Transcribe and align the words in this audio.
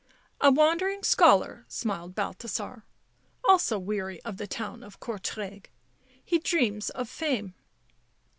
"A 0.41 0.49
wandering 0.51 1.03
scholar," 1.03 1.63
smiled 1.67 2.15
Balthasar." 2.15 2.85
Also 3.47 3.77
weary 3.77 4.19
of 4.23 4.37
the 4.37 4.47
town 4.47 4.81
of 4.81 4.99
Courtrai. 4.99 5.65
He 6.25 6.39
dreams 6.39 6.89
of 6.89 7.07
fame." 7.07 7.53